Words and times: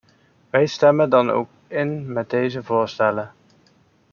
Wij 0.49 0.65
stemmen 0.65 1.09
dan 1.09 1.29
ook 1.29 1.49
in 1.67 2.11
met 2.13 2.29
deze 2.29 2.63
voorstellen. 2.63 3.33